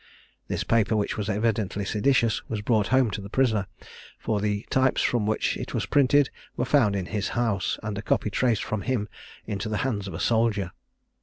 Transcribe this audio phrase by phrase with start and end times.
[0.47, 3.67] This paper, which was evidently seditious, was brought home to the prisoner,
[4.17, 8.01] for the types from which it was printed were found in his house, and a
[8.01, 9.07] copy traced from him
[9.45, 10.71] into the hands of a soldier.